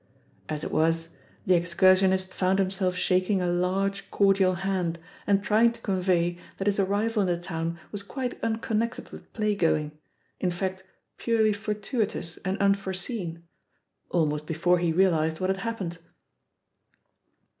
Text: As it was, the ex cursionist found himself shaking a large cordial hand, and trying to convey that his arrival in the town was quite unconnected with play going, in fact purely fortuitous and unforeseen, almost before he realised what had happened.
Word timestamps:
As 0.49 0.63
it 0.63 0.71
was, 0.71 1.09
the 1.45 1.53
ex 1.53 1.75
cursionist 1.75 2.29
found 2.33 2.57
himself 2.57 2.95
shaking 2.95 3.39
a 3.39 3.45
large 3.45 4.09
cordial 4.09 4.55
hand, 4.55 4.97
and 5.27 5.43
trying 5.43 5.73
to 5.73 5.81
convey 5.81 6.39
that 6.57 6.65
his 6.65 6.79
arrival 6.79 7.21
in 7.21 7.27
the 7.27 7.37
town 7.37 7.77
was 7.91 8.01
quite 8.01 8.43
unconnected 8.43 9.11
with 9.11 9.31
play 9.33 9.53
going, 9.53 9.91
in 10.39 10.49
fact 10.49 10.83
purely 11.17 11.53
fortuitous 11.53 12.37
and 12.37 12.57
unforeseen, 12.57 13.43
almost 14.09 14.47
before 14.47 14.79
he 14.79 14.91
realised 14.91 15.39
what 15.39 15.51
had 15.51 15.57
happened. 15.57 15.99